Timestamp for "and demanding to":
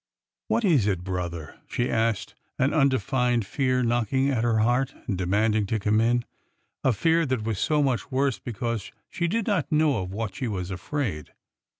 5.05-5.77